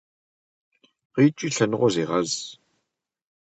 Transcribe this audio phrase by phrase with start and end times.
[1.13, 2.31] -Къикӏи, лъэныкъуэ зегъэз.